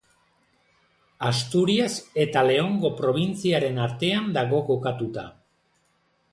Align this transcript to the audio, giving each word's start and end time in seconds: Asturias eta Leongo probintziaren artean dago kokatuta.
Asturias 1.27 1.91
eta 2.25 2.43
Leongo 2.49 2.93
probintziaren 3.03 3.79
artean 3.87 4.35
dago 4.41 4.65
kokatuta. 4.73 5.31